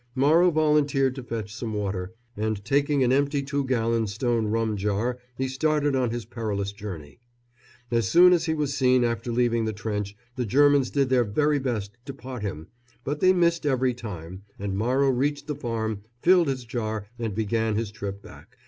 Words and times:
Morrow 0.15 0.49
volunteered 0.49 1.13
to 1.13 1.21
fetch 1.21 1.53
some 1.53 1.75
water, 1.75 2.11
and 2.35 2.65
taking 2.65 3.03
an 3.03 3.11
empty 3.11 3.43
two 3.43 3.63
gallon 3.65 4.07
stone 4.07 4.47
rum 4.47 4.75
jar 4.75 5.19
he 5.37 5.47
started 5.47 5.95
on 5.95 6.09
his 6.09 6.25
perilous 6.25 6.71
journey. 6.71 7.19
As 7.91 8.07
soon 8.07 8.33
as 8.33 8.45
he 8.45 8.55
was 8.55 8.73
seen 8.75 9.03
after 9.03 9.31
leaving 9.31 9.65
the 9.65 9.73
trench 9.73 10.17
the 10.35 10.43
Germans 10.47 10.89
did 10.89 11.09
their 11.09 11.23
very 11.23 11.59
best 11.59 11.99
to 12.05 12.15
pot 12.15 12.41
him; 12.41 12.65
but 13.03 13.19
they 13.19 13.31
missed 13.31 13.63
every 13.63 13.93
time, 13.93 14.41
and 14.57 14.75
Morrow 14.75 15.11
reached 15.11 15.45
the 15.45 15.53
farm, 15.53 16.01
filled 16.23 16.47
his 16.47 16.65
jar 16.65 17.05
and 17.19 17.35
began 17.35 17.75
his 17.75 17.91
trip 17.91 18.23
back. 18.23 18.57